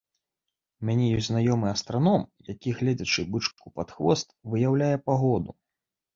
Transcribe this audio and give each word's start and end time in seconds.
У 0.83 0.85
мяне 0.87 1.05
ёсць 1.17 1.29
знаёмы 1.31 1.67
астраном, 1.73 2.21
які, 2.53 2.69
гледзячы 2.81 3.27
бычку 3.37 3.75
пад 3.77 3.95
хвост, 3.99 4.27
выяўляе 4.57 4.91
пагоду. 5.13 5.51